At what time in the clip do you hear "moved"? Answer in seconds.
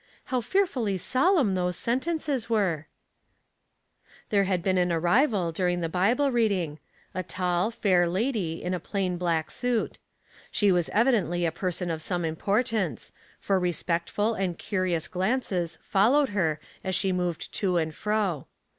17.11-17.53